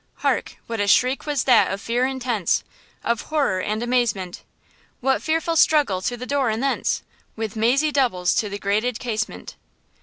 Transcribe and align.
"Hark! 0.25 0.55
what 0.65 0.79
a 0.79 0.87
shriek 0.87 1.27
was 1.27 1.43
that 1.43 1.71
of 1.71 1.79
fear 1.79 2.07
intense, 2.07 2.63
Of 3.03 3.21
horror 3.29 3.59
and 3.59 3.83
amazement! 3.83 4.41
What 4.99 5.21
fearful 5.21 5.55
struggle 5.55 6.01
to 6.01 6.17
the 6.17 6.25
door 6.25 6.49
and 6.49 6.63
thence 6.63 7.03
With 7.35 7.55
mazy 7.55 7.91
doubles 7.91 8.33
to 8.37 8.49
the 8.49 8.57
grated 8.57 8.97
casement!" 8.97 9.57